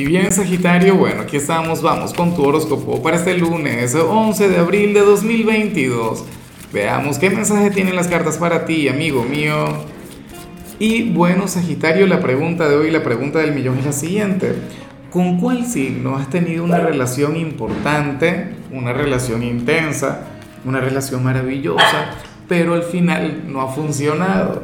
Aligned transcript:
Y 0.00 0.06
bien, 0.06 0.32
Sagitario, 0.32 0.96
bueno, 0.96 1.20
aquí 1.20 1.36
estamos, 1.36 1.82
vamos 1.82 2.14
con 2.14 2.34
tu 2.34 2.42
horóscopo 2.42 3.02
para 3.02 3.18
este 3.18 3.36
lunes 3.36 3.94
11 3.94 4.48
de 4.48 4.56
abril 4.56 4.94
de 4.94 5.00
2022. 5.00 6.24
Veamos 6.72 7.18
qué 7.18 7.28
mensaje 7.28 7.70
tienen 7.70 7.94
las 7.94 8.08
cartas 8.08 8.38
para 8.38 8.64
ti, 8.64 8.88
amigo 8.88 9.24
mío. 9.24 9.66
Y 10.78 11.10
bueno, 11.10 11.46
Sagitario, 11.48 12.06
la 12.06 12.18
pregunta 12.18 12.66
de 12.66 12.76
hoy, 12.76 12.90
la 12.90 13.02
pregunta 13.02 13.40
del 13.40 13.52
millón 13.52 13.78
es 13.78 13.84
la 13.84 13.92
siguiente. 13.92 14.54
¿Con 15.10 15.38
cuál 15.38 15.66
signo 15.66 16.16
has 16.16 16.30
tenido 16.30 16.64
una 16.64 16.78
relación 16.78 17.36
importante, 17.36 18.54
una 18.72 18.94
relación 18.94 19.42
intensa, 19.42 20.28
una 20.64 20.80
relación 20.80 21.22
maravillosa, 21.22 22.14
pero 22.48 22.72
al 22.72 22.84
final 22.84 23.42
no 23.48 23.60
ha 23.60 23.68
funcionado? 23.68 24.62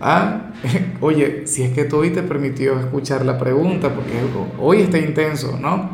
Ah, 0.00 0.52
oye, 1.00 1.46
si 1.46 1.62
es 1.62 1.72
que 1.72 1.84
tú 1.84 1.98
hoy 1.98 2.10
te 2.10 2.22
permitió 2.22 2.78
escuchar 2.78 3.24
la 3.24 3.36
pregunta, 3.38 3.92
porque 3.94 4.12
hoy 4.60 4.82
está 4.82 4.98
intenso, 4.98 5.58
¿no? 5.60 5.90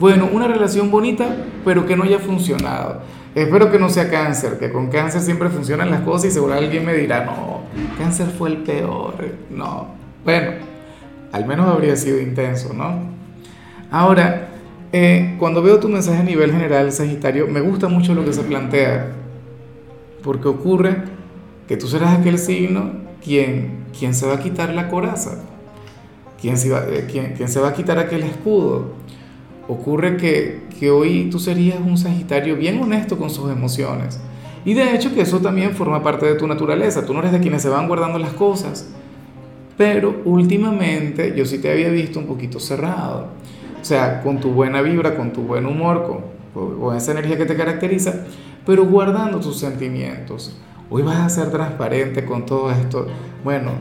Bueno, 0.00 0.28
una 0.32 0.46
relación 0.46 0.90
bonita, 0.90 1.26
pero 1.64 1.86
que 1.86 1.96
no 1.96 2.04
haya 2.04 2.18
funcionado. 2.18 3.00
Espero 3.34 3.70
que 3.70 3.78
no 3.78 3.88
sea 3.88 4.10
cáncer, 4.10 4.58
que 4.58 4.72
con 4.72 4.88
cáncer 4.88 5.20
siempre 5.20 5.48
funcionan 5.48 5.90
las 5.90 6.00
cosas 6.00 6.30
y 6.30 6.30
seguro 6.32 6.54
alguien 6.54 6.84
me 6.84 6.94
dirá, 6.94 7.24
no, 7.24 7.60
cáncer 7.98 8.28
fue 8.28 8.50
el 8.50 8.58
peor. 8.58 9.14
No, 9.50 9.88
bueno, 10.24 10.52
al 11.32 11.46
menos 11.46 11.68
habría 11.68 11.96
sido 11.96 12.20
intenso, 12.20 12.72
¿no? 12.74 13.14
Ahora, 13.90 14.48
eh, 14.92 15.36
cuando 15.38 15.62
veo 15.62 15.78
tu 15.78 15.88
mensaje 15.88 16.18
a 16.18 16.24
nivel 16.24 16.50
general, 16.50 16.90
Sagitario, 16.92 17.46
me 17.46 17.60
gusta 17.60 17.88
mucho 17.88 18.14
lo 18.14 18.24
que 18.24 18.32
se 18.32 18.42
plantea, 18.42 19.12
porque 20.22 20.48
ocurre 20.48 20.96
que 21.68 21.76
tú 21.76 21.86
serás 21.86 22.18
aquel 22.18 22.38
signo 22.38 23.05
¿quién, 23.26 23.86
quién 23.98 24.14
se 24.14 24.24
va 24.26 24.34
a 24.34 24.40
quitar 24.40 24.72
la 24.72 24.88
coraza? 24.88 25.42
¿Quién 26.40 26.56
se, 26.56 26.70
va, 26.70 26.84
eh, 26.88 27.06
quién, 27.10 27.48
se 27.48 27.60
va 27.60 27.68
a 27.68 27.72
quitar 27.74 27.98
aquel 27.98 28.22
escudo? 28.22 28.92
Ocurre 29.68 30.16
que, 30.16 30.62
que 30.78 30.90
hoy 30.90 31.28
tú 31.30 31.40
serías 31.40 31.80
un 31.84 31.98
Sagitario 31.98 32.56
bien 32.56 32.80
honesto 32.80 33.18
con 33.18 33.30
sus 33.30 33.50
emociones. 33.50 34.20
Y 34.64 34.74
de 34.74 34.94
hecho 34.94 35.12
que 35.12 35.22
eso 35.22 35.40
también 35.40 35.72
forma 35.72 36.02
parte 36.02 36.26
de 36.26 36.36
tu 36.36 36.46
naturaleza. 36.46 37.04
Tú 37.04 37.12
no 37.12 37.18
eres 37.18 37.32
de 37.32 37.40
quienes 37.40 37.62
se 37.62 37.68
van 37.68 37.88
guardando 37.88 38.18
las 38.18 38.32
cosas. 38.32 38.88
Pero 39.76 40.22
últimamente 40.24 41.34
yo 41.36 41.44
sí 41.44 41.58
te 41.58 41.70
había 41.70 41.88
visto 41.88 42.20
un 42.20 42.26
poquito 42.26 42.60
cerrado. 42.60 43.28
O 43.80 43.84
sea, 43.84 44.22
con 44.22 44.38
tu 44.38 44.50
buena 44.50 44.82
vibra, 44.82 45.16
con 45.16 45.32
tu 45.32 45.42
buen 45.42 45.66
humor, 45.66 46.06
con, 46.54 46.78
con 46.78 46.96
esa 46.96 47.12
energía 47.12 47.36
que 47.36 47.46
te 47.46 47.56
caracteriza, 47.56 48.24
pero 48.64 48.84
guardando 48.86 49.40
tus 49.40 49.58
sentimientos 49.58 50.56
hoy 50.90 51.02
vas 51.02 51.18
a 51.18 51.28
ser 51.28 51.50
transparente 51.50 52.24
con 52.24 52.46
todo 52.46 52.70
esto. 52.70 53.06
Bueno, 53.44 53.72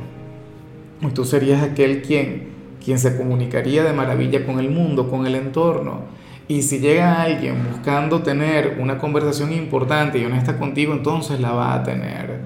tú 1.14 1.26
serías 1.26 1.64
aquel 1.64 2.02
quien, 2.02 2.50
quien 2.84 3.00
se 3.00 3.18
comunicaría 3.18 3.84
de 3.84 3.94
maravilla 3.94 4.46
con 4.46 4.60
el 4.60 4.70
mundo, 4.70 5.10
con 5.10 5.26
el 5.26 5.36
entorno. 5.36 6.02
Y 6.48 6.62
si 6.62 6.80
llega 6.80 7.24
alguien 7.24 7.56
buscando 7.72 8.22
tener 8.22 8.78
una 8.80 8.98
conversación 8.98 9.52
importante 9.52 10.20
y 10.20 10.26
honesta 10.26 10.58
contigo, 10.58 10.94
entonces 10.94 11.40
la 11.40 11.52
va 11.52 11.74
a 11.74 11.84
tener. 11.84 12.40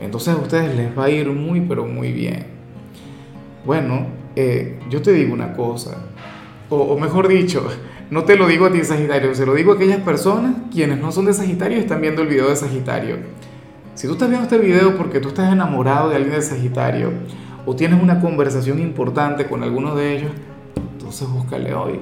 Entonces 0.00 0.34
a 0.34 0.36
ustedes 0.36 0.76
les 0.76 0.96
va 0.98 1.04
a 1.04 1.10
ir 1.10 1.28
muy, 1.30 1.60
pero 1.62 1.86
muy 1.86 2.12
bien. 2.12 2.44
Bueno, 3.64 4.06
eh, 4.36 4.78
yo 4.90 5.00
te 5.00 5.12
digo 5.12 5.32
una 5.32 5.52
cosa, 5.52 5.96
o, 6.68 6.76
o, 6.76 6.98
mejor 6.98 7.28
dicho, 7.28 7.64
no 8.10 8.24
te 8.24 8.36
lo 8.36 8.48
digo 8.48 8.66
a 8.66 8.72
ti 8.72 8.82
Sagitario, 8.82 9.34
se 9.34 9.46
lo 9.46 9.54
digo 9.54 9.72
a 9.72 9.74
aquellas 9.76 10.00
personas 10.00 10.54
quienes 10.72 10.98
no 11.00 11.12
son 11.12 11.26
de 11.26 11.34
Sagitario 11.34 11.78
y 11.78 11.80
están 11.82 12.00
viendo 12.00 12.22
el 12.22 12.28
video 12.28 12.48
de 12.48 12.56
Sagitario. 12.56 13.16
Si 13.94 14.06
tú 14.06 14.14
estás 14.14 14.30
viendo 14.30 14.44
este 14.44 14.58
video 14.58 14.96
porque 14.96 15.20
tú 15.20 15.28
estás 15.28 15.52
enamorado 15.52 16.08
de 16.08 16.16
alguien 16.16 16.34
de 16.34 16.42
Sagitario 16.42 17.12
o 17.66 17.76
tienes 17.76 18.02
una 18.02 18.20
conversación 18.20 18.80
importante 18.80 19.46
con 19.46 19.62
alguno 19.62 19.94
de 19.94 20.16
ellos, 20.16 20.32
entonces 20.92 21.28
búscale 21.28 21.74
hoy. 21.74 22.00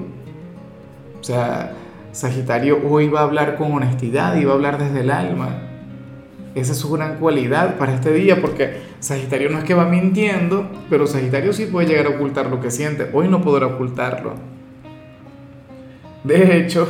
O 1.19 1.23
sea, 1.23 1.73
Sagitario 2.13 2.79
hoy 2.89 3.09
va 3.09 3.19
a 3.19 3.23
hablar 3.23 3.57
con 3.57 3.73
honestidad 3.73 4.37
y 4.37 4.45
va 4.45 4.53
a 4.53 4.55
hablar 4.55 4.77
desde 4.77 5.01
el 5.01 5.11
alma. 5.11 5.49
Esa 6.55 6.71
es 6.71 6.77
su 6.77 6.89
gran 6.91 7.17
cualidad 7.17 7.77
para 7.77 7.93
este 7.93 8.13
día, 8.13 8.39
porque 8.41 8.81
Sagitario 8.99 9.49
no 9.49 9.57
es 9.57 9.63
que 9.65 9.73
va 9.73 9.85
mintiendo, 9.85 10.69
pero 10.89 11.07
Sagitario 11.07 11.51
sí 11.51 11.65
puede 11.65 11.87
llegar 11.87 12.07
a 12.07 12.09
ocultar 12.09 12.47
lo 12.47 12.61
que 12.61 12.71
siente. 12.71 13.09
Hoy 13.13 13.27
no 13.27 13.41
podrá 13.41 13.67
ocultarlo. 13.67 14.33
De 16.23 16.57
hecho, 16.57 16.87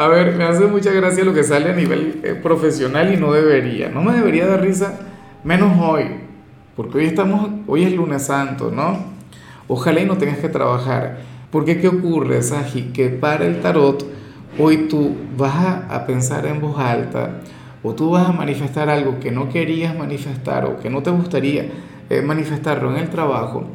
a 0.00 0.08
ver, 0.08 0.34
me 0.34 0.44
hace 0.44 0.64
mucha 0.64 0.92
gracia 0.92 1.24
lo 1.24 1.34
que 1.34 1.44
sale 1.44 1.70
a 1.70 1.74
nivel 1.74 2.22
eh, 2.24 2.34
profesional 2.34 3.12
y 3.12 3.18
no 3.18 3.32
debería. 3.32 3.90
No 3.90 4.02
me 4.02 4.14
debería 4.14 4.46
dar 4.46 4.62
risa, 4.62 4.98
menos 5.44 5.78
hoy, 5.78 6.04
porque 6.74 6.98
hoy 6.98 7.04
estamos, 7.04 7.50
hoy 7.66 7.84
es 7.84 7.92
lunes 7.92 8.22
santo, 8.22 8.70
¿no? 8.74 8.96
Ojalá 9.68 10.00
y 10.00 10.06
no 10.06 10.16
tengas 10.16 10.38
que 10.38 10.48
trabajar. 10.48 11.18
Porque 11.50 11.78
¿qué 11.78 11.88
ocurre, 11.88 12.42
Saji? 12.42 12.92
Que 12.94 13.10
para 13.10 13.44
el 13.44 13.60
tarot, 13.60 14.06
hoy 14.58 14.88
tú 14.88 15.14
vas 15.36 15.84
a, 15.90 16.06
pensar 16.06 16.46
en 16.46 16.62
voz 16.62 16.78
alta 16.78 17.42
o 17.82 17.94
tú 17.94 18.08
vas 18.08 18.26
a 18.26 18.32
manifestar 18.32 18.88
algo 18.88 19.20
que 19.20 19.30
no 19.30 19.50
querías 19.50 19.94
manifestar 19.94 20.64
o 20.64 20.78
que 20.78 20.88
no 20.88 21.02
te 21.02 21.10
gustaría 21.10 21.66
eh, 22.08 22.22
manifestarlo 22.22 22.90
en 22.90 23.02
el 23.02 23.10
trabajo 23.10 23.66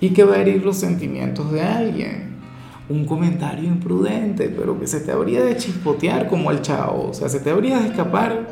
y 0.00 0.10
que 0.10 0.22
va 0.22 0.36
a 0.36 0.42
herir 0.42 0.64
los 0.64 0.76
sentimientos 0.76 1.50
de 1.50 1.62
alguien 1.62 2.31
un 2.92 3.06
comentario 3.06 3.64
imprudente, 3.64 4.52
pero 4.54 4.78
que 4.78 4.86
se 4.86 5.00
te 5.00 5.12
habría 5.12 5.42
de 5.42 5.56
chispotear 5.56 6.28
como 6.28 6.50
al 6.50 6.60
chavo, 6.60 7.08
o 7.10 7.14
sea, 7.14 7.28
se 7.28 7.40
te 7.40 7.50
habría 7.50 7.78
de 7.78 7.88
escapar, 7.88 8.48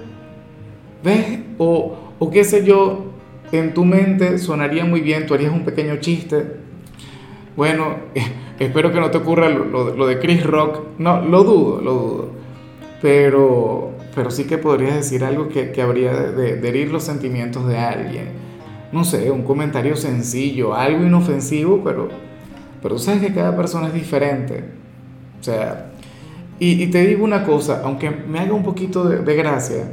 ¿ves? 1.04 1.40
O, 1.58 1.94
o 2.18 2.30
qué 2.30 2.42
sé 2.44 2.64
yo, 2.64 3.04
en 3.52 3.74
tu 3.74 3.84
mente 3.84 4.38
sonaría 4.38 4.84
muy 4.84 5.02
bien, 5.02 5.26
tú 5.26 5.34
harías 5.34 5.52
un 5.52 5.64
pequeño 5.64 5.96
chiste. 5.96 6.56
Bueno, 7.54 7.96
espero 8.58 8.92
que 8.92 9.00
no 9.00 9.10
te 9.10 9.18
ocurra 9.18 9.50
lo, 9.50 10.06
de 10.06 10.18
Chris 10.18 10.44
Rock, 10.44 10.80
no, 10.98 11.20
lo 11.20 11.44
dudo, 11.44 11.80
lo 11.82 11.92
dudo, 11.92 12.30
pero, 13.02 13.92
pero 14.14 14.30
sí 14.30 14.44
que 14.44 14.56
podrías 14.56 14.94
decir 14.94 15.22
algo 15.22 15.48
que, 15.48 15.82
habría 15.82 16.14
de, 16.14 16.56
de 16.56 16.68
herir 16.68 16.90
los 16.90 17.04
sentimientos 17.04 17.68
de 17.68 17.76
alguien. 17.76 18.40
No 18.90 19.04
sé, 19.04 19.30
un 19.30 19.42
comentario 19.42 19.96
sencillo, 19.96 20.74
algo 20.74 21.04
inofensivo, 21.04 21.82
pero 21.84 22.08
pero 22.82 22.96
tú 22.96 23.00
sabes 23.00 23.20
que 23.20 23.34
cada 23.34 23.56
persona 23.56 23.88
es 23.88 23.94
diferente. 23.94 24.64
O 25.40 25.42
sea, 25.42 25.90
y, 26.58 26.86
te 26.88 27.06
digo 27.06 27.24
una 27.24 27.44
cosa, 27.44 27.80
aunque 27.84 28.10
me 28.10 28.38
haga 28.38 28.52
un 28.52 28.62
poquito 28.62 29.04
de, 29.04 29.34
gracia, 29.34 29.92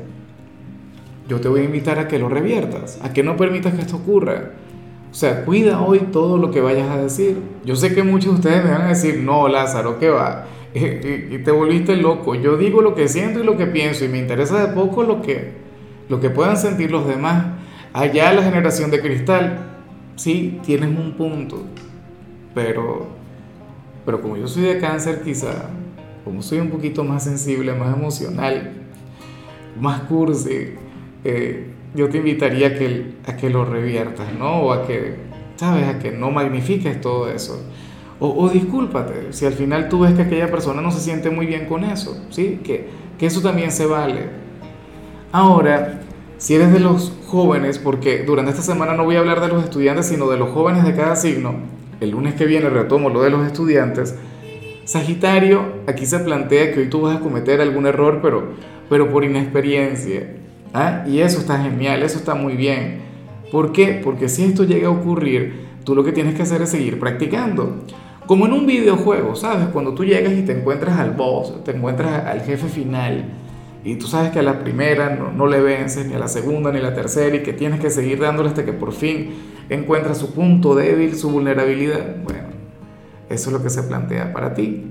yo 1.27 1.39
te 1.39 1.47
voy 1.47 1.61
a 1.61 1.63
invitar 1.63 1.97
a 1.97 2.09
que 2.09 2.19
lo 2.19 2.27
reviertas, 2.27 2.99
a 3.01 3.13
que 3.13 3.23
no 3.23 3.37
permitas 3.37 3.73
que 3.73 3.81
esto 3.81 3.95
ocurra. 3.95 4.51
O 5.09 5.13
sea, 5.13 5.45
cuida 5.45 5.81
hoy 5.81 5.99
todo 6.11 6.37
lo 6.37 6.51
que 6.51 6.59
vayas 6.59 6.89
a 6.89 6.97
decir. 6.97 7.37
Yo 7.63 7.77
sé 7.77 7.95
que 7.95 8.03
muchos 8.03 8.33
de 8.33 8.35
ustedes 8.35 8.65
me 8.65 8.71
van 8.71 8.81
a 8.81 8.89
decir, 8.89 9.21
no, 9.23 9.47
Lázaro, 9.47 9.97
¿qué 9.97 10.09
va? 10.09 10.45
Y, 10.75 11.37
te 11.39 11.51
volviste 11.51 11.95
loco. 11.95 12.35
Yo 12.35 12.57
digo 12.57 12.81
lo 12.81 12.93
que 12.93 13.07
siento 13.07 13.39
y 13.39 13.43
lo 13.43 13.55
que 13.55 13.65
pienso 13.65 14.03
y 14.03 14.09
me 14.09 14.19
interesa 14.19 14.67
de 14.67 14.73
poco 14.73 15.03
lo 15.03 15.21
que, 15.21 15.53
lo 16.09 16.19
que 16.19 16.29
puedan 16.29 16.57
sentir 16.57 16.91
los 16.91 17.07
demás. 17.07 17.45
Allá 17.93 18.33
la 18.33 18.43
generación 18.43 18.91
de 18.91 18.99
cristal, 18.99 19.77
sí, 20.17 20.59
tienes 20.65 20.89
un 20.89 21.13
punto 21.13 21.63
pero, 22.57 23.05
pero 24.03 24.19
como 24.19 24.35
yo 24.35 24.47
soy 24.47 24.63
de 24.63 24.79
cáncer, 24.79 25.21
quizá, 25.21 25.69
como 26.25 26.41
soy 26.41 26.57
un 26.57 26.71
poquito 26.71 27.03
más 27.03 27.23
sensible, 27.23 27.71
más 27.75 27.95
emocional, 27.95 28.71
más 29.79 30.01
cursi, 30.01 30.71
eh, 31.23 31.67
yo 31.93 32.09
te 32.09 32.17
invitaría 32.17 32.69
a 32.69 32.73
que, 32.73 33.13
a 33.27 33.37
que 33.37 33.51
lo 33.51 33.63
reviertas, 33.63 34.33
¿no? 34.33 34.61
O 34.61 34.73
a 34.73 34.87
que, 34.87 35.17
¿sabes? 35.55 35.87
A 35.87 35.99
que 35.99 36.11
no 36.11 36.31
magnifiques 36.31 36.99
todo 36.99 37.29
eso. 37.29 37.61
O, 38.19 38.27
o, 38.29 38.49
discúlpate, 38.49 39.33
si 39.33 39.45
al 39.45 39.53
final 39.53 39.87
tú 39.87 39.99
ves 39.99 40.15
que 40.15 40.23
aquella 40.23 40.49
persona 40.49 40.81
no 40.81 40.89
se 40.89 40.99
siente 40.99 41.29
muy 41.29 41.45
bien 41.45 41.67
con 41.67 41.83
eso, 41.83 42.25
¿sí? 42.31 42.59
Que, 42.63 42.87
que 43.19 43.27
eso 43.27 43.41
también 43.41 43.71
se 43.71 43.85
vale. 43.85 44.29
Ahora, 45.31 46.01
si 46.39 46.55
eres 46.55 46.73
de 46.73 46.79
los 46.79 47.13
jóvenes, 47.27 47.77
porque 47.77 48.23
durante 48.23 48.49
esta 48.49 48.63
semana 48.63 48.95
no 48.95 49.03
voy 49.03 49.15
a 49.15 49.19
hablar 49.19 49.41
de 49.41 49.47
los 49.47 49.63
estudiantes, 49.63 50.07
sino 50.07 50.27
de 50.27 50.37
los 50.37 50.49
jóvenes 50.49 50.85
de 50.85 50.95
cada 50.95 51.15
signo, 51.15 51.76
el 51.99 52.11
lunes 52.11 52.35
que 52.35 52.45
viene 52.45 52.69
retomo 52.69 53.09
lo 53.09 53.21
de 53.21 53.29
los 53.29 53.45
estudiantes, 53.45 54.15
Sagitario, 54.87 55.83
aquí 55.85 56.05
se 56.05 56.17
plantea 56.19 56.71
que 56.71 56.79
hoy 56.79 56.89
tú 56.89 57.01
vas 57.01 57.17
a 57.17 57.19
cometer 57.19 57.59
algún 57.59 57.85
error, 57.87 58.19
pero, 58.21 58.53
pero 58.89 59.11
por 59.11 59.25
inexperiencia. 59.25 60.33
¿ah? 60.73 61.03
Y 61.05 61.19
eso 61.19 61.39
está 61.39 61.61
genial, 61.61 62.03
eso 62.03 62.17
está 62.17 62.35
muy 62.35 62.55
bien. 62.55 63.01
¿Por 63.51 63.73
qué? 63.73 63.99
Porque 64.01 64.29
si 64.29 64.45
esto 64.45 64.63
llega 64.63 64.87
a 64.87 64.91
ocurrir, 64.91 65.65
tú 65.83 65.93
lo 65.93 66.05
que 66.05 66.13
tienes 66.13 66.35
que 66.35 66.43
hacer 66.43 66.61
es 66.61 66.69
seguir 66.69 67.01
practicando. 67.01 67.83
Como 68.27 68.45
en 68.45 68.53
un 68.53 68.65
videojuego, 68.65 69.35
¿sabes? 69.35 69.67
Cuando 69.73 69.93
tú 69.93 70.05
llegas 70.05 70.31
y 70.31 70.43
te 70.43 70.53
encuentras 70.53 70.97
al 70.97 71.11
boss, 71.11 71.65
te 71.65 71.71
encuentras 71.71 72.25
al 72.25 72.39
jefe 72.39 72.69
final, 72.69 73.25
y 73.87 73.95
tú 73.95 74.05
sabes 74.05 74.31
que 74.31 74.39
a 74.39 74.43
la 74.43 74.59
primera 74.59 75.15
no, 75.15 75.31
no 75.31 75.47
le 75.47 75.61
vences, 75.61 76.05
ni 76.05 76.13
a 76.13 76.19
la 76.19 76.27
segunda, 76.27 76.73
ni 76.73 76.79
a 76.79 76.81
la 76.81 76.93
tercera, 76.93 77.33
y 77.37 77.41
que 77.41 77.53
tienes 77.53 77.79
que 77.79 77.89
seguir 77.89 78.19
dándole 78.19 78.49
hasta 78.49 78.65
que 78.65 78.73
por 78.73 78.91
fin 78.91 79.29
encuentra 79.69 80.13
su 80.13 80.33
punto 80.33 80.75
débil, 80.75 81.15
su 81.15 81.29
vulnerabilidad. 81.29 82.17
Bueno, 82.21 82.49
eso 83.29 83.49
es 83.49 83.53
lo 83.53 83.63
que 83.63 83.69
se 83.69 83.83
plantea 83.83 84.33
para 84.33 84.53
ti. 84.53 84.83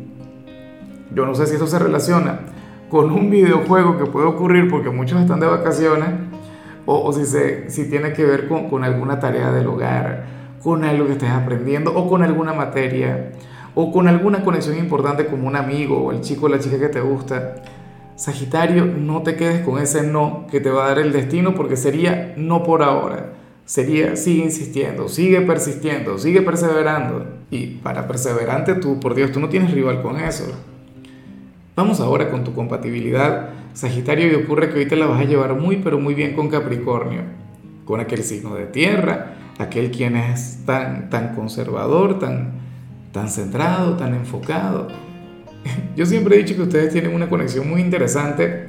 Yo 1.14 1.26
no 1.26 1.34
sé 1.34 1.46
si 1.46 1.56
esto 1.56 1.66
se 1.66 1.78
relaciona 1.78 2.40
con 2.88 3.12
un 3.12 3.28
videojuego 3.28 3.98
que 3.98 4.06
puede 4.06 4.28
ocurrir 4.28 4.70
porque 4.70 4.88
muchos 4.88 5.20
están 5.20 5.40
de 5.40 5.46
vacaciones 5.46 6.08
o, 6.86 6.98
o 6.98 7.12
si, 7.12 7.26
se, 7.26 7.68
si 7.68 7.90
tiene 7.90 8.14
que 8.14 8.24
ver 8.24 8.48
con, 8.48 8.70
con 8.70 8.82
alguna 8.82 9.20
tarea 9.20 9.52
del 9.52 9.66
hogar, 9.66 10.24
con 10.62 10.84
algo 10.84 11.04
que 11.04 11.12
estés 11.12 11.28
aprendiendo 11.28 11.94
o 11.94 12.08
con 12.08 12.22
alguna 12.22 12.54
materia 12.54 13.32
o 13.74 13.92
con 13.92 14.08
alguna 14.08 14.42
conexión 14.42 14.78
importante 14.78 15.26
como 15.26 15.46
un 15.48 15.54
amigo 15.54 16.02
o 16.02 16.12
el 16.12 16.22
chico 16.22 16.46
o 16.46 16.48
la 16.48 16.58
chica 16.58 16.78
que 16.78 16.88
te 16.88 17.02
gusta. 17.02 17.56
Sagitario, 18.16 18.86
no 18.86 19.22
te 19.22 19.36
quedes 19.36 19.60
con 19.60 19.78
ese 19.78 20.02
no 20.02 20.46
que 20.50 20.60
te 20.60 20.70
va 20.70 20.86
a 20.86 20.88
dar 20.88 20.98
el 20.98 21.12
destino 21.12 21.54
porque 21.54 21.76
sería 21.76 22.32
no 22.38 22.62
por 22.62 22.82
ahora. 22.82 23.34
Sería 23.66 24.16
sigue 24.16 24.44
insistiendo, 24.44 25.08
sigue 25.08 25.42
persistiendo, 25.42 26.16
sigue 26.16 26.40
perseverando. 26.40 27.26
Y 27.50 27.66
para 27.66 28.08
perseverante 28.08 28.74
tú, 28.74 28.98
por 29.00 29.14
Dios, 29.14 29.32
tú 29.32 29.40
no 29.40 29.50
tienes 29.50 29.70
rival 29.70 30.00
con 30.00 30.18
eso. 30.18 30.44
Vamos 31.76 32.00
ahora 32.00 32.30
con 32.30 32.42
tu 32.42 32.54
compatibilidad, 32.54 33.50
Sagitario, 33.74 34.32
y 34.32 34.34
ocurre 34.34 34.70
que 34.70 34.78
hoy 34.78 34.86
te 34.86 34.96
la 34.96 35.06
vas 35.06 35.20
a 35.20 35.24
llevar 35.24 35.54
muy 35.54 35.76
pero 35.76 35.98
muy 35.98 36.14
bien 36.14 36.34
con 36.34 36.48
Capricornio, 36.48 37.20
con 37.84 38.00
aquel 38.00 38.22
signo 38.22 38.54
de 38.54 38.64
tierra, 38.64 39.34
aquel 39.58 39.90
quien 39.90 40.16
es 40.16 40.64
tan, 40.64 41.10
tan 41.10 41.34
conservador, 41.34 42.18
tan, 42.18 42.52
tan 43.12 43.28
centrado, 43.28 43.98
tan 43.98 44.14
enfocado. 44.14 44.88
Yo 45.96 46.06
siempre 46.06 46.36
he 46.36 46.38
dicho 46.38 46.56
que 46.56 46.62
ustedes 46.62 46.92
tienen 46.92 47.14
una 47.14 47.28
conexión 47.28 47.68
muy 47.68 47.80
interesante. 47.80 48.68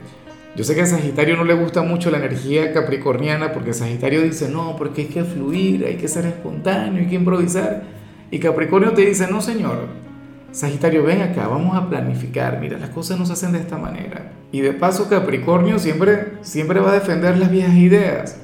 Yo 0.56 0.64
sé 0.64 0.74
que 0.74 0.82
a 0.82 0.86
Sagitario 0.86 1.38
no 1.38 1.44
le 1.44 1.54
gusta 1.54 1.84
mucho 1.84 2.10
la 2.10 2.18
energía 2.18 2.74
capricorniana 2.74 3.54
porque 3.54 3.74
Sagitario 3.74 4.24
dice, 4.24 4.50
no, 4.50 4.76
porque 4.76 5.02
hay 5.02 5.08
que 5.08 5.24
fluir, 5.24 5.86
hay 5.86 5.98
que 5.98 6.08
ser 6.08 6.26
espontáneo, 6.26 7.02
hay 7.02 7.08
que 7.08 7.16
improvisar. 7.16 7.84
Y 8.32 8.40
Capricornio 8.40 8.94
te 8.94 9.06
dice, 9.06 9.28
no, 9.30 9.42
señor, 9.42 9.88
Sagitario, 10.52 11.04
ven 11.04 11.22
acá, 11.22 11.48
vamos 11.48 11.76
a 11.76 11.88
planificar, 11.88 12.60
mira, 12.60 12.80
las 12.80 12.90
cosas 12.90 13.20
no 13.20 13.26
se 13.26 13.34
hacen 13.34 13.52
de 13.52 13.60
esta 13.60 13.78
manera. 13.78 14.32
Y 14.52 14.62
de 14.62 14.74
paso 14.74 15.08
Capricornio 15.08 15.78
siempre, 15.78 16.34
siempre 16.42 16.80
va 16.80 16.92
a 16.92 16.96
defender 16.96 17.38
las 17.38 17.52
viejas 17.52 17.76
ideas. 17.76 18.40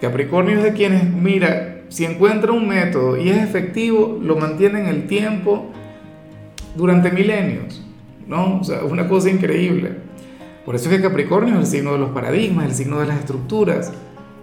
Capricornio 0.00 0.56
es 0.56 0.64
de 0.64 0.72
quienes, 0.72 1.12
mira, 1.12 1.82
si 1.88 2.06
encuentra 2.06 2.52
un 2.52 2.66
método 2.66 3.18
y 3.18 3.28
es 3.28 3.36
efectivo, 3.36 4.18
lo 4.22 4.36
mantiene 4.36 4.80
en 4.80 4.86
el 4.86 5.06
tiempo 5.06 5.70
durante 6.74 7.10
milenios, 7.10 7.82
¿no? 8.26 8.60
O 8.60 8.64
sea, 8.64 8.84
una 8.84 9.08
cosa 9.08 9.30
increíble. 9.30 9.96
Por 10.64 10.74
eso 10.74 10.88
es 10.88 10.96
que 10.96 11.02
Capricornio 11.02 11.54
es 11.54 11.60
el 11.60 11.66
signo 11.66 11.92
de 11.92 11.98
los 11.98 12.10
paradigmas, 12.10 12.66
el 12.66 12.74
signo 12.74 13.00
de 13.00 13.06
las 13.06 13.18
estructuras. 13.18 13.92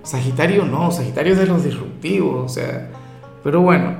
Sagitario 0.04 0.66
no, 0.66 0.92
Sagitario 0.92 1.34
es 1.34 1.40
de 1.40 1.46
los 1.46 1.64
disruptivos, 1.64 2.52
o 2.52 2.54
sea, 2.54 2.90
pero 3.44 3.62
bueno, 3.62 3.96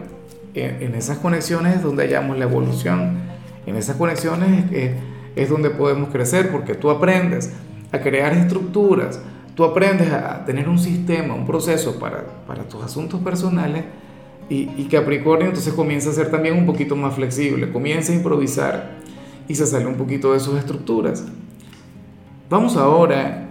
en, 0.54 0.96
esas 0.96 1.20
conexiones 1.20 1.78
es 1.78 1.84
donde 1.84 2.04
hallamos 2.04 2.38
la 2.38 2.46
evolución, 2.46 3.18
en 3.66 3.76
esas 3.76 3.96
conexiones 3.96 4.66
es, 5.36 5.50
donde 5.50 5.70
podemos 5.70 6.10
crecer, 6.10 6.52
porque 6.52 6.76
tú 6.76 6.90
aprendes 6.90 7.54
a 7.92 8.00
crear 8.00 8.34
estructuras, 8.34 9.22
tú 9.56 9.64
aprendes 9.64 10.12
a 10.12 10.44
tener 10.46 10.68
un 10.68 10.80
sistema, 10.80 11.34
un 11.34 11.46
proceso 11.46 11.98
para, 12.00 12.26
para 12.46 12.64
tus 12.64 12.84
asuntos 12.84 13.22
personales 13.22 13.86
y, 14.50 14.86
Capricornio 14.86 15.48
entonces 15.48 15.74
comienza 15.74 16.10
a 16.10 16.14
ser 16.14 16.32
también 16.32 16.58
un 16.58 16.66
poquito 16.66 16.96
más 16.96 17.14
flexible, 17.14 17.72
comienza 17.72 18.12
a 18.12 18.16
improvisar 18.16 18.98
y 19.48 19.56
se 19.56 19.66
sale 19.68 19.86
un 19.86 19.96
poquito 19.96 20.34
de 20.34 20.40
sus 20.40 20.58
estructuras. 20.58 21.26
Vamos 22.50 22.76
ahora 22.76 23.48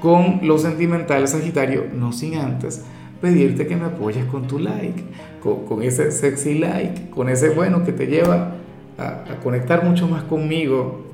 con 0.00 0.40
lo 0.42 0.58
sentimental 0.58 1.26
Sagitario, 1.28 1.86
no 1.94 2.12
sin 2.12 2.36
antes 2.36 2.84
pedirte 3.24 3.66
que 3.66 3.74
me 3.74 3.86
apoyes 3.86 4.26
con 4.26 4.46
tu 4.46 4.58
like, 4.58 5.02
con, 5.42 5.82
ese 5.82 6.10
sexy 6.10 6.58
like, 6.58 7.08
con 7.08 7.30
ese 7.30 7.48
bueno 7.48 7.82
que 7.82 7.92
te 7.92 8.06
lleva 8.06 8.56
a, 8.98 9.36
conectar 9.42 9.82
mucho 9.82 10.06
más 10.06 10.24
conmigo. 10.24 11.06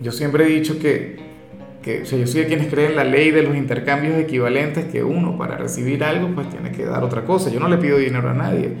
Yo 0.00 0.10
siempre 0.10 0.46
he 0.46 0.48
dicho 0.48 0.78
que, 0.78 1.18
que 1.82 2.02
o 2.02 2.06
sea, 2.06 2.18
yo 2.18 2.26
soy 2.26 2.42
de 2.42 2.46
quienes 2.46 2.68
creen 2.68 2.96
la 2.96 3.04
ley 3.04 3.30
de 3.30 3.42
los 3.42 3.56
intercambios 3.56 4.16
equivalentes, 4.16 4.86
que 4.86 5.02
uno 5.02 5.36
para 5.36 5.56
recibir 5.56 6.04
algo 6.04 6.34
pues 6.34 6.48
tiene 6.48 6.72
que 6.72 6.84
dar 6.84 7.02
otra 7.04 7.24
cosa. 7.24 7.50
Yo 7.50 7.60
no 7.60 7.68
le 7.68 7.78
pido 7.78 7.98
dinero 7.98 8.30
a 8.30 8.34
nadie. 8.34 8.72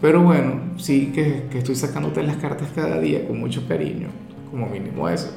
Pero 0.00 0.22
bueno, 0.22 0.60
sí 0.76 1.12
que, 1.14 1.44
que 1.50 1.58
estoy 1.58 1.74
sacándote 1.74 2.22
las 2.22 2.36
cartas 2.36 2.68
cada 2.74 3.00
día 3.00 3.26
con 3.26 3.38
mucho 3.40 3.66
cariño, 3.66 4.08
como 4.50 4.66
mínimo 4.66 5.08
eso. 5.08 5.34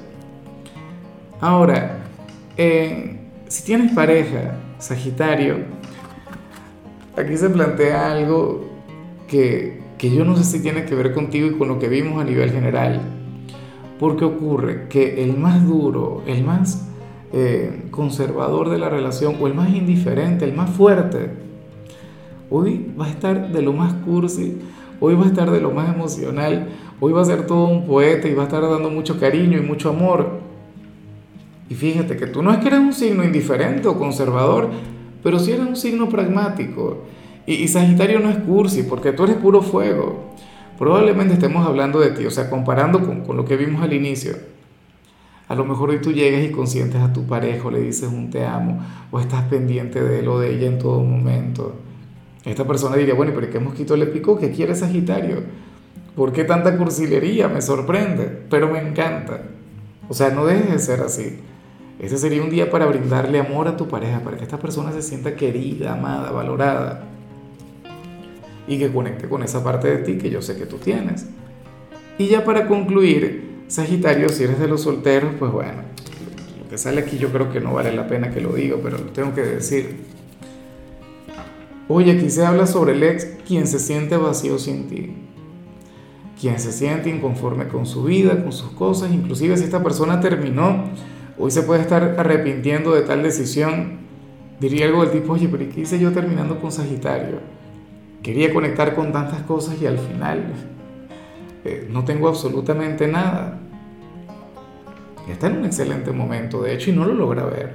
Ahora, 1.40 2.00
eh, 2.58 3.18
si 3.48 3.64
tienes 3.64 3.94
pareja, 3.94 4.56
Sagitario, 4.80 5.58
aquí 7.16 7.38
se 7.38 7.50
plantea 7.50 8.12
algo 8.12 8.70
que, 9.28 9.82
yo 10.00 10.26
no 10.26 10.36
sé 10.36 10.44
si 10.44 10.62
tiene 10.62 10.86
que 10.86 10.96
ver 10.96 11.14
contigo 11.14 11.48
y 11.48 11.52
con 11.52 11.68
lo 11.68 11.78
que 11.78 11.88
vimos 11.88 12.20
a 12.20 12.26
nivel 12.26 12.52
general. 12.52 13.02
Porque 14.00 14.26
ocurre 14.26 14.88
que 14.90 15.24
el 15.24 15.38
más 15.38 15.66
duro, 15.68 16.22
el 16.28 16.44
más 16.44 16.88
eh, 17.34 17.88
conservador 17.92 18.70
de 18.70 18.78
la 18.78 18.90
relación 18.90 19.36
o 19.40 19.48
el 19.48 19.54
más 19.54 19.70
indiferente, 19.70 20.46
el 20.46 20.54
más 20.54 20.70
fuerte, 20.70 21.32
hoy 22.50 22.92
va 23.00 23.06
a 23.06 23.10
estar 23.10 23.52
de 23.52 23.62
lo 23.62 23.74
más 23.74 23.94
cursi, 24.06 24.58
hoy 25.00 25.16
va 25.16 25.24
a 25.24 25.28
estar 25.28 25.52
de 25.52 25.62
lo 25.62 25.72
más 25.72 25.94
emocional, 25.94 26.70
hoy 27.00 27.14
va 27.14 27.22
a 27.22 27.26
ser 27.26 27.46
todo 27.46 27.68
un 27.68 27.86
poeta 27.86 28.28
y 28.28 28.34
va 28.34 28.44
a 28.44 28.46
estar 28.46 28.62
dando 28.62 28.90
mucho 28.90 29.20
cariño 29.20 29.58
y 29.58 29.62
mucho 29.62 29.90
amor. 29.90 30.40
Y 31.70 31.76
fíjate 31.76 32.16
que 32.16 32.28
tú 32.28 32.42
no 32.42 32.52
es 32.52 32.60
que 32.60 32.68
eres 32.68 32.80
un 32.80 32.94
signo 32.94 33.24
indiferente 33.24 33.88
o 33.88 33.98
conservador, 33.98 34.70
pero 35.24 35.40
si 35.40 35.52
eres 35.52 35.68
un 35.68 35.76
signo 35.76 36.08
pragmático. 36.08 37.04
Y, 37.46 37.66
Sagitario 37.70 38.20
no 38.20 38.30
es 38.30 38.38
cursi, 38.40 38.84
porque 38.84 39.14
tú 39.14 39.24
eres 39.24 39.38
puro 39.38 39.62
fuego. 39.62 40.34
Probablemente 40.78 41.34
estemos 41.34 41.66
hablando 41.66 42.00
de 42.00 42.12
ti, 42.12 42.26
o 42.26 42.32
sea, 42.32 42.50
comparando 42.50 43.04
con, 43.04 43.22
con 43.22 43.36
lo 43.36 43.46
que 43.46 43.58
vimos 43.58 43.82
al 43.82 43.94
inicio. 43.94 44.36
A 45.48 45.56
lo 45.56 45.66
mejor 45.66 45.90
hoy 45.90 46.00
tú 46.00 46.12
llegas 46.12 46.44
y 46.44 46.52
consientes 46.52 47.02
a 47.02 47.14
tu 47.14 47.26
pareja, 47.26 47.72
le 47.72 47.82
dices 47.82 48.10
un 48.10 48.30
te 48.30 48.46
amo, 48.46 48.80
o 49.10 49.20
estás 49.20 49.44
pendiente 49.44 50.04
de 50.04 50.20
él 50.20 50.28
o 50.28 50.40
de 50.40 50.54
ella 50.54 50.68
en 50.68 50.78
todo 50.78 51.02
momento. 51.02 51.76
Esta 52.46 52.68
persona 52.68 52.96
diría, 52.96 53.16
bueno, 53.16 53.32
pero 53.34 53.50
¿qué 53.50 53.60
mosquito 53.60 53.98
le 53.98 54.06
picó? 54.06 54.38
¿Qué 54.38 54.52
quiere 54.52 54.76
Sagitario? 54.76 55.44
¿Por 56.16 56.32
qué 56.32 56.44
tanta 56.44 56.78
cursilería? 56.78 57.48
Me 57.48 57.62
sorprende, 57.62 58.26
pero 58.50 58.70
me 58.70 58.80
encanta. 58.80 59.42
O 60.10 60.14
sea, 60.14 60.30
no 60.30 60.46
dejes 60.46 60.72
de 60.72 60.80
ser 60.80 61.02
así. 61.02 61.40
Ese 62.00 62.18
sería 62.18 62.44
un 62.44 62.52
día 62.52 62.70
para 62.70 62.86
brindarle 62.86 63.40
amor 63.40 63.68
a 63.68 63.78
tu 63.78 63.88
pareja, 63.88 64.20
para 64.20 64.38
que 64.38 64.44
esta 64.44 64.60
persona 64.60 64.92
se 64.92 65.02
sienta 65.02 65.36
querida, 65.36 65.94
amada, 65.94 66.32
valorada 66.32 67.17
y 68.68 68.78
que 68.78 68.92
conecte 68.92 69.28
con 69.28 69.44
esa 69.44 69.64
parte 69.64 69.90
de 69.90 69.98
ti 69.98 70.18
que 70.18 70.30
yo 70.30 70.42
sé 70.42 70.58
que 70.58 70.66
tú 70.66 70.78
tienes. 70.78 71.28
Y 72.18 72.28
ya 72.28 72.44
para 72.44 72.68
concluir, 72.68 73.64
Sagitario, 73.68 74.30
si 74.30 74.44
eres 74.44 74.60
de 74.60 74.68
los 74.68 74.82
solteros, 74.82 75.36
pues 75.38 75.52
bueno, 75.52 75.84
lo 76.62 76.70
que 76.70 76.78
sale 76.78 77.02
aquí 77.02 77.18
yo 77.18 77.30
creo 77.30 77.52
que 77.52 77.60
no 77.60 77.74
vale 77.74 77.94
la 77.94 78.08
pena 78.08 78.32
que 78.32 78.42
lo 78.42 78.54
diga, 78.54 78.78
pero 78.82 78.98
lo 78.98 79.06
tengo 79.06 79.34
que 79.34 79.42
decir. 79.42 79.98
Oye, 81.88 82.12
aquí 82.12 82.30
se 82.30 82.46
habla 82.46 82.68
sobre 82.68 82.94
el 82.94 83.04
ex 83.04 83.26
quien 83.48 83.68
se 83.68 83.80
siente 83.80 84.18
vacío 84.18 84.60
sin 84.60 84.88
ti, 84.88 85.14
quien 86.40 86.60
se 86.60 86.72
siente 86.72 87.10
inconforme 87.10 87.68
con 87.68 87.86
su 87.86 88.04
vida, 88.04 88.44
con 88.44 88.52
sus 88.52 88.72
cosas, 88.72 89.12
inclusive 89.14 89.56
si 89.56 89.64
esta 89.64 89.82
persona 89.82 90.20
terminó 90.20 90.86
Hoy 91.40 91.52
se 91.52 91.62
puede 91.62 91.82
estar 91.82 92.16
arrepintiendo 92.18 92.96
de 92.96 93.02
tal 93.02 93.22
decisión. 93.22 94.00
Diría 94.60 94.88
algo 94.88 95.06
del 95.06 95.12
tipo, 95.12 95.34
oye, 95.34 95.48
pero 95.48 95.70
¿qué 95.70 95.82
hice 95.82 96.00
yo 96.00 96.12
terminando 96.12 96.60
con 96.60 96.72
Sagitario? 96.72 97.40
Quería 98.28 98.54
conectar 98.54 98.94
con 98.94 99.14
tantas 99.14 99.44
cosas 99.44 99.82
y 99.82 99.86
al 99.86 99.98
final 99.98 100.48
eh, 101.64 101.88
no 101.90 102.04
tengo 102.04 102.28
absolutamente 102.28 103.08
nada. 103.08 103.58
Está 105.30 105.48
en 105.48 105.60
un 105.60 105.66
excelente 105.66 106.12
momento, 106.12 106.62
de 106.62 106.74
hecho, 106.74 106.90
y 106.90 106.94
no 106.94 107.06
lo 107.06 107.14
logra 107.14 107.46
ver. 107.46 107.72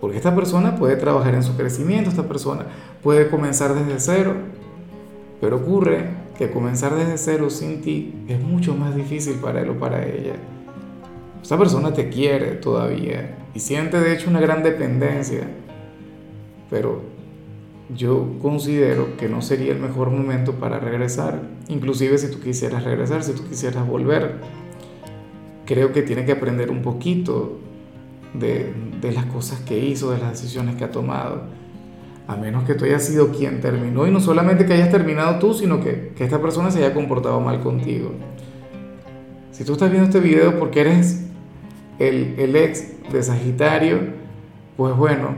Porque 0.00 0.16
esta 0.16 0.32
persona 0.32 0.76
puede 0.76 0.94
trabajar 0.94 1.34
en 1.34 1.42
su 1.42 1.56
crecimiento, 1.56 2.08
esta 2.08 2.28
persona 2.28 2.66
puede 3.02 3.28
comenzar 3.30 3.74
desde 3.74 3.98
cero, 3.98 4.34
pero 5.40 5.56
ocurre 5.56 6.04
que 6.38 6.52
comenzar 6.52 6.94
desde 6.94 7.18
cero 7.18 7.50
sin 7.50 7.82
ti 7.82 8.14
es 8.28 8.40
mucho 8.40 8.76
más 8.76 8.94
difícil 8.94 9.38
para 9.40 9.60
él 9.62 9.70
o 9.70 9.74
para 9.80 10.06
ella. 10.06 10.34
Esa 11.42 11.58
persona 11.58 11.92
te 11.92 12.08
quiere 12.10 12.52
todavía 12.52 13.36
y 13.54 13.58
siente 13.58 13.98
de 13.98 14.14
hecho 14.14 14.30
una 14.30 14.38
gran 14.38 14.62
dependencia, 14.62 15.48
pero 16.70 17.17
yo 17.94 18.36
considero 18.42 19.16
que 19.16 19.28
no 19.28 19.42
sería 19.42 19.72
el 19.72 19.80
mejor 19.80 20.10
momento 20.10 20.54
para 20.54 20.78
regresar, 20.78 21.42
inclusive 21.68 22.18
si 22.18 22.30
tú 22.30 22.40
quisieras 22.40 22.84
regresar, 22.84 23.22
si 23.22 23.32
tú 23.32 23.48
quisieras 23.48 23.86
volver. 23.86 24.36
Creo 25.64 25.92
que 25.92 26.02
tiene 26.02 26.24
que 26.24 26.32
aprender 26.32 26.70
un 26.70 26.82
poquito 26.82 27.58
de, 28.34 28.72
de 29.00 29.12
las 29.12 29.26
cosas 29.26 29.60
que 29.60 29.78
hizo, 29.78 30.10
de 30.10 30.18
las 30.18 30.32
decisiones 30.32 30.76
que 30.76 30.84
ha 30.84 30.90
tomado. 30.90 31.42
A 32.26 32.36
menos 32.36 32.64
que 32.64 32.74
tú 32.74 32.84
hayas 32.84 33.04
sido 33.04 33.32
quien 33.32 33.60
terminó 33.60 34.06
y 34.06 34.10
no 34.10 34.20
solamente 34.20 34.66
que 34.66 34.74
hayas 34.74 34.90
terminado 34.90 35.38
tú, 35.38 35.54
sino 35.54 35.82
que, 35.82 36.12
que 36.14 36.24
esta 36.24 36.40
persona 36.40 36.70
se 36.70 36.78
haya 36.78 36.92
comportado 36.92 37.40
mal 37.40 37.60
contigo. 37.60 38.12
Si 39.58 39.64
tú 39.64 39.72
estás 39.72 39.90
viendo 39.90 40.08
este 40.08 40.20
video 40.20 40.58
porque 40.58 40.82
eres 40.82 41.24
el, 41.98 42.54
ex 42.54 42.92
de 43.10 43.22
Sagitario, 43.22 43.98
pues 44.76 44.96
bueno, 44.96 45.34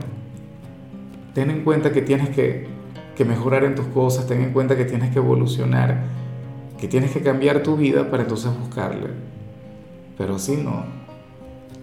ten 1.33 1.49
en 1.49 1.63
cuenta 1.63 1.91
que 1.91 2.01
tienes 2.01 2.29
que, 2.29 2.67
que 3.15 3.25
mejorar 3.25 3.63
en 3.63 3.75
tus 3.75 3.85
cosas, 3.87 4.27
ten 4.27 4.41
en 4.41 4.51
cuenta 4.51 4.75
que 4.75 4.85
tienes 4.85 5.11
que 5.11 5.19
evolucionar, 5.19 6.03
que 6.79 6.87
tienes 6.87 7.11
que 7.11 7.21
cambiar 7.21 7.63
tu 7.63 7.77
vida 7.77 8.09
para 8.09 8.23
entonces 8.23 8.51
buscarle. 8.57 9.09
Pero 10.17 10.35
así 10.35 10.57
no. 10.57 10.83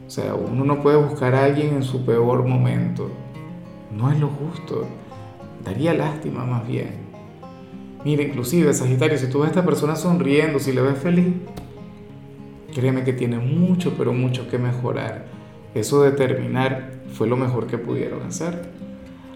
O 0.07 0.11
sea, 0.11 0.35
uno 0.35 0.64
no 0.64 0.83
puede 0.83 0.97
buscar 0.97 1.35
a 1.35 1.45
alguien 1.45 1.75
en 1.75 1.83
su 1.83 2.05
peor 2.05 2.47
momento. 2.47 3.11
No 3.95 4.11
es 4.11 4.19
lo 4.19 4.28
justo. 4.28 4.87
Daría 5.64 5.93
lástima 5.93 6.45
más 6.45 6.67
bien. 6.67 7.09
Mira, 8.05 8.23
inclusive 8.23 8.73
Sagitario, 8.73 9.19
si 9.19 9.28
tú 9.28 9.40
ves 9.40 9.49
a 9.49 9.50
esta 9.50 9.64
persona 9.64 9.97
sonriendo, 9.97 10.59
si 10.61 10.73
le 10.73 10.81
ves 10.81 10.99
feliz, 10.99 11.35
créeme 12.73 13.02
que 13.02 13.12
tiene 13.12 13.38
mucho, 13.38 13.95
pero 13.99 14.12
mucho 14.12 14.49
que 14.49 14.57
mejorar. 14.57 15.26
Eso 15.75 16.02
de 16.02 16.12
terminar 16.12 16.93
fue 17.12 17.26
lo 17.26 17.37
mejor 17.37 17.67
que 17.67 17.76
pudieron 17.76 18.23
hacer. 18.23 18.77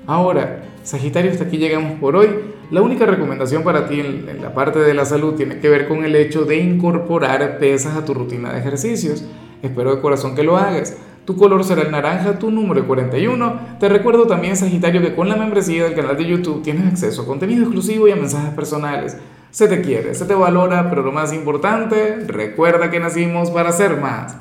Ahora, 0.07 0.65
Sagitario, 0.83 1.31
hasta 1.31 1.45
aquí 1.45 1.59
llegamos 1.59 1.99
por 2.01 2.17
hoy. 2.17 2.29
La 2.71 2.83
única 2.83 3.07
recomendación 3.07 3.63
para 3.63 3.87
ti 3.87 4.01
en, 4.01 4.41
la 4.41 4.53
parte 4.53 4.81
de 4.81 4.95
la 4.95 5.05
salud 5.05 5.35
tiene 5.35 5.59
que 5.61 5.69
ver 5.69 5.87
con 5.87 6.05
el 6.05 6.17
hecho 6.17 6.45
de 6.45 6.59
incorporar 6.59 7.59
pesas 7.59 7.97
a 7.97 8.05
tu 8.05 8.15
rutina 8.15 8.53
de 8.53 8.59
ejercicios. 8.59 9.25
Espero 9.63 9.95
de 9.95 10.01
corazón 10.01 10.35
que 10.35 10.43
lo 10.43 10.57
hagas. 10.57 10.97
Tu 11.25 11.37
color 11.37 11.63
será 11.63 11.83
el 11.83 11.93
naranja, 11.93 12.39
tu 12.39 12.51
número 12.51 12.85
41. 12.85 13.61
Te 13.79 13.89
recuerdo 13.89 14.27
también, 14.27 14.57
Sagitario, 14.57 15.01
que 15.01 15.15
con 15.15 15.29
la 15.29 15.37
membresía 15.37 15.85
del 15.85 15.95
canal 15.95 16.17
de 16.17 16.27
YouTube 16.27 16.63
tienes 16.63 16.87
acceso 16.87 17.23
a 17.23 17.27
contenido 17.27 17.63
exclusivo 17.63 18.09
y 18.09 18.11
a 18.11 18.17
mensajes 18.17 18.53
personales. 18.55 19.17
Se 19.51 19.69
te 19.69 19.83
quiere, 19.83 20.15
se 20.15 20.25
te 20.25 20.35
valora, 20.35 20.89
pero 20.89 21.03
lo 21.03 21.13
más 21.13 21.33
importante, 21.33 22.17
recuerda 22.27 22.91
que 22.91 22.99
nacimos 22.99 23.51
para 23.51 23.71
ser 23.71 23.99
más. 24.01 24.31